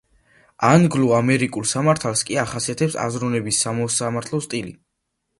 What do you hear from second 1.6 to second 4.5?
სამართალს კი ახასიათებს აზროვნების სამოსამართლო